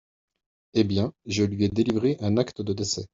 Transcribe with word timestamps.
Eh 0.73 0.83
bien, 0.83 1.13
je 1.27 1.43
lui 1.43 1.63
ai 1.63 1.69
délivré 1.69 2.17
un 2.21 2.37
acte 2.37 2.63
de 2.63 2.73
décès. 2.73 3.05